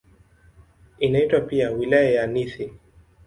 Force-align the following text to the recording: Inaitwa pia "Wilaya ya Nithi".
Inaitwa 0.99 1.39
pia 1.41 1.71
"Wilaya 1.71 2.09
ya 2.09 2.27
Nithi". 2.27 2.71